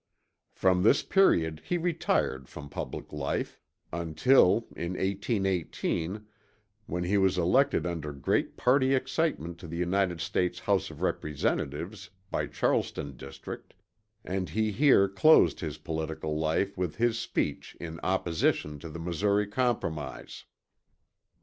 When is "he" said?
1.63-1.77, 7.03-7.19, 14.49-14.71